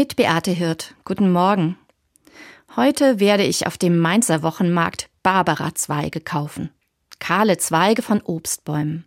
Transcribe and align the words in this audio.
Mit 0.00 0.16
Beate 0.16 0.50
Hirt. 0.50 0.94
Guten 1.04 1.30
Morgen. 1.30 1.76
Heute 2.74 3.20
werde 3.20 3.42
ich 3.42 3.66
auf 3.66 3.76
dem 3.76 3.98
Mainzer 3.98 4.42
Wochenmarkt 4.42 5.10
Barbara-Zweige 5.22 6.22
kaufen. 6.22 6.70
Kahle 7.18 7.58
Zweige 7.58 8.00
von 8.00 8.22
Obstbäumen. 8.22 9.04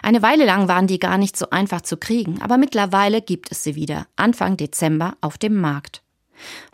Eine 0.00 0.22
Weile 0.22 0.44
lang 0.44 0.68
waren 0.68 0.86
die 0.86 1.00
gar 1.00 1.18
nicht 1.18 1.36
so 1.36 1.50
einfach 1.50 1.80
zu 1.80 1.96
kriegen, 1.96 2.40
aber 2.40 2.56
mittlerweile 2.56 3.20
gibt 3.20 3.50
es 3.50 3.64
sie 3.64 3.74
wieder, 3.74 4.06
Anfang 4.14 4.56
Dezember 4.56 5.16
auf 5.22 5.38
dem 5.38 5.56
Markt. 5.56 6.04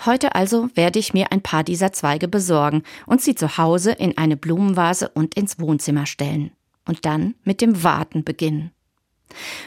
Heute 0.05 0.35
also 0.35 0.69
werde 0.75 0.99
ich 0.99 1.15
mir 1.15 1.33
ein 1.33 1.41
paar 1.41 1.65
dieser 1.65 1.91
Zweige 1.91 2.29
besorgen 2.29 2.83
und 3.07 3.23
sie 3.23 3.35
zu 3.35 3.57
Hause 3.57 3.93
in 3.93 4.19
eine 4.19 4.37
Blumenvase 4.37 5.09
und 5.09 5.37
ins 5.37 5.59
Wohnzimmer 5.59 6.05
stellen. 6.05 6.51
Und 6.87 7.07
dann 7.07 7.35
mit 7.45 7.63
dem 7.63 7.83
Warten 7.83 8.25
beginnen. 8.25 8.73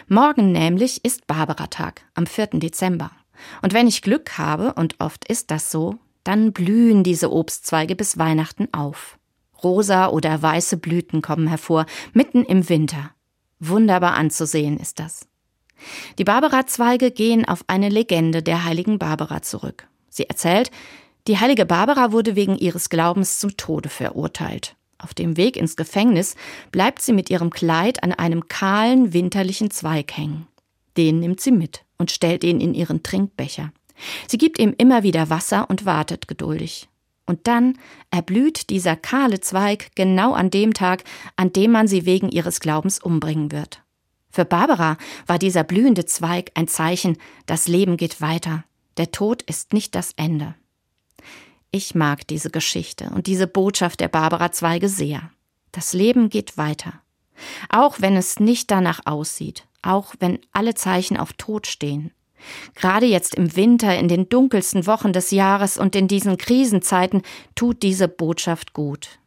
Morgen 0.07 0.51
nämlich 0.51 1.03
ist 1.03 1.25
Barbaratag, 1.25 2.03
am 2.13 2.27
4. 2.27 2.59
Dezember. 2.59 3.09
Und 3.61 3.73
wenn 3.73 3.87
ich 3.87 4.01
Glück 4.01 4.37
habe, 4.37 4.73
und 4.73 4.95
oft 4.99 5.27
ist 5.27 5.51
das 5.51 5.71
so, 5.71 5.95
dann 6.23 6.51
blühen 6.51 7.03
diese 7.03 7.31
Obstzweige 7.31 7.95
bis 7.95 8.17
Weihnachten 8.17 8.67
auf. 8.73 9.17
Rosa 9.63 10.07
oder 10.09 10.41
weiße 10.41 10.77
Blüten 10.77 11.21
kommen 11.21 11.47
hervor, 11.47 11.85
mitten 12.13 12.43
im 12.43 12.69
Winter. 12.69 13.11
Wunderbar 13.59 14.13
anzusehen 14.13 14.77
ist 14.77 14.99
das. 14.99 15.27
Die 16.17 16.23
Barbara-Zweige 16.23 17.11
gehen 17.11 17.47
auf 17.47 17.63
eine 17.67 17.89
Legende 17.89 18.43
der 18.43 18.65
heiligen 18.65 18.99
Barbara 18.99 19.41
zurück. 19.41 19.87
Sie 20.09 20.27
erzählt, 20.27 20.71
die 21.27 21.39
heilige 21.39 21.65
Barbara 21.65 22.11
wurde 22.11 22.35
wegen 22.35 22.57
ihres 22.57 22.89
Glaubens 22.89 23.39
zum 23.39 23.57
Tode 23.57 23.89
verurteilt. 23.89 24.75
Auf 24.97 25.13
dem 25.13 25.37
Weg 25.37 25.57
ins 25.57 25.75
Gefängnis 25.75 26.35
bleibt 26.71 27.01
sie 27.01 27.13
mit 27.13 27.29
ihrem 27.29 27.51
Kleid 27.51 28.03
an 28.03 28.13
einem 28.13 28.47
kahlen 28.47 29.13
winterlichen 29.13 29.69
Zweig 29.69 30.15
hängen. 30.15 30.47
Den 30.97 31.19
nimmt 31.19 31.39
sie 31.41 31.51
mit 31.51 31.85
und 31.97 32.11
stellt 32.11 32.43
ihn 32.43 32.59
in 32.59 32.73
ihren 32.73 33.03
Trinkbecher. 33.03 33.71
Sie 34.27 34.37
gibt 34.37 34.59
ihm 34.59 34.73
immer 34.77 35.03
wieder 35.03 35.29
Wasser 35.29 35.69
und 35.69 35.85
wartet 35.85 36.27
geduldig. 36.27 36.89
Und 37.25 37.47
dann 37.47 37.77
erblüht 38.09 38.69
dieser 38.69 38.95
kahle 38.95 39.41
Zweig 39.41 39.91
genau 39.95 40.33
an 40.33 40.49
dem 40.49 40.73
Tag, 40.73 41.03
an 41.35 41.51
dem 41.51 41.71
man 41.71 41.87
sie 41.87 42.05
wegen 42.05 42.29
ihres 42.29 42.59
Glaubens 42.59 42.99
umbringen 42.99 43.51
wird. 43.51 43.81
Für 44.29 44.45
Barbara 44.45 44.97
war 45.25 45.39
dieser 45.39 45.63
blühende 45.63 46.05
Zweig 46.05 46.51
ein 46.53 46.67
Zeichen, 46.67 47.17
das 47.45 47.67
Leben 47.67 47.97
geht 47.97 48.21
weiter. 48.21 48.63
Der 48.97 49.11
Tod 49.11 49.41
ist 49.41 49.73
nicht 49.73 49.93
das 49.93 50.13
Ende. 50.15 50.55
Ich 51.71 51.95
mag 51.95 52.25
diese 52.27 52.49
Geschichte 52.49 53.09
und 53.13 53.27
diese 53.27 53.47
Botschaft 53.47 53.99
der 53.99 54.07
Barbara-Zweige 54.07 54.89
sehr. 54.89 55.31
Das 55.71 55.93
Leben 55.93 56.29
geht 56.29 56.57
weiter. 56.57 56.93
Auch 57.69 57.99
wenn 57.99 58.15
es 58.15 58.39
nicht 58.39 58.71
danach 58.71 59.01
aussieht, 59.05 59.67
auch 59.81 60.15
wenn 60.19 60.39
alle 60.51 60.75
Zeichen 60.75 61.17
auf 61.17 61.33
Tod 61.33 61.67
stehen. 61.67 62.11
Gerade 62.75 63.05
jetzt 63.05 63.35
im 63.35 63.55
Winter, 63.55 63.97
in 63.97 64.07
den 64.07 64.29
dunkelsten 64.29 64.85
Wochen 64.85 65.13
des 65.13 65.31
Jahres 65.31 65.77
und 65.77 65.95
in 65.95 66.07
diesen 66.07 66.37
Krisenzeiten 66.37 67.23
tut 67.55 67.81
diese 67.83 68.07
Botschaft 68.07 68.73
gut. 68.73 69.19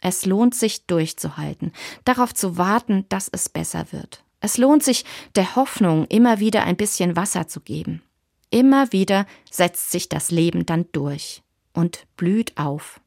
Es 0.00 0.26
lohnt 0.26 0.54
sich 0.54 0.86
durchzuhalten, 0.86 1.72
darauf 2.04 2.34
zu 2.34 2.56
warten, 2.56 3.04
dass 3.08 3.28
es 3.28 3.48
besser 3.48 3.86
wird. 3.90 4.24
Es 4.40 4.56
lohnt 4.56 4.82
sich, 4.82 5.04
der 5.36 5.54
Hoffnung 5.56 6.06
immer 6.06 6.40
wieder 6.40 6.64
ein 6.64 6.76
bisschen 6.76 7.16
Wasser 7.16 7.46
zu 7.46 7.60
geben. 7.60 8.02
Immer 8.50 8.92
wieder 8.92 9.26
setzt 9.50 9.90
sich 9.90 10.08
das 10.08 10.30
Leben 10.30 10.66
dann 10.66 10.86
durch 10.92 11.42
und 11.74 12.06
blüht 12.16 12.56
auf. 12.56 13.00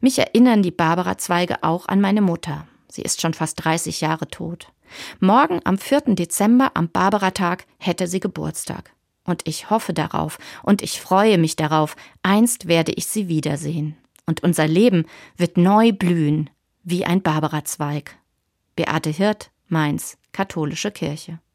Mich 0.00 0.18
erinnern 0.18 0.62
die 0.62 0.70
Barbara-Zweige 0.70 1.62
auch 1.62 1.86
an 1.88 2.00
meine 2.00 2.22
Mutter. 2.22 2.66
Sie 2.96 3.02
ist 3.02 3.20
schon 3.20 3.34
fast 3.34 3.62
30 3.62 4.00
Jahre 4.00 4.26
tot. 4.26 4.72
Morgen 5.20 5.60
am 5.64 5.76
4. 5.76 6.14
Dezember 6.14 6.70
am 6.72 6.88
Barbara-Tag 6.88 7.66
hätte 7.76 8.06
sie 8.06 8.20
Geburtstag. 8.20 8.94
Und 9.22 9.46
ich 9.46 9.68
hoffe 9.68 9.92
darauf 9.92 10.38
und 10.62 10.80
ich 10.80 10.98
freue 10.98 11.36
mich 11.36 11.56
darauf, 11.56 11.94
einst 12.22 12.68
werde 12.68 12.92
ich 12.92 13.04
sie 13.04 13.28
wiedersehen. 13.28 13.98
Und 14.24 14.42
unser 14.42 14.66
Leben 14.66 15.04
wird 15.36 15.58
neu 15.58 15.92
blühen, 15.92 16.48
wie 16.84 17.04
ein 17.04 17.20
Barbara-Zweig. 17.20 18.16
Beate 18.76 19.10
Hirt, 19.10 19.50
Mainz, 19.68 20.16
Katholische 20.32 20.90
Kirche. 20.90 21.38